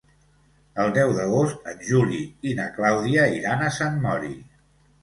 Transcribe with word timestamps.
El 0.83 0.93
deu 0.95 1.13
d'agost 1.17 1.69
en 1.73 1.85
Juli 1.91 2.25
i 2.53 2.57
na 2.63 2.69
Clàudia 2.79 3.31
iran 3.39 3.67
a 3.69 3.73
Sant 3.79 4.07
Mori. 4.09 4.37